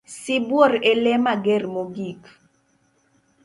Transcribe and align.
Sibuor 0.19 0.71
e 0.89 0.91
lee 1.03 1.19
mager 1.25 1.63
mogik. 1.73 2.21